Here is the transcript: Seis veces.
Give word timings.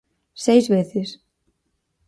Seis 0.43 0.67
veces. 0.67 1.09